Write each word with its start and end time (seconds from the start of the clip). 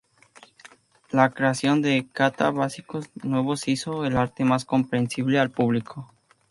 La 1.11 1.29
creación 1.29 1.83
de 1.83 2.07
kata 2.11 2.49
básicos 2.49 3.05
nuevos 3.21 3.67
hizo 3.67 4.03
el 4.03 4.17
arte 4.17 4.43
más 4.43 4.65
comprensible 4.65 5.37
al 5.37 5.51
público. 5.51 6.11